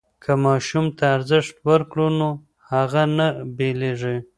[0.23, 2.29] که ماشوم ته ارزښت ورکړو نو
[2.71, 4.17] هغه نه بېلېږي.